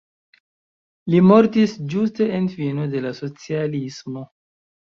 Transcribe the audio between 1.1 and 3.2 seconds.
Li mortis ĝuste en fino de la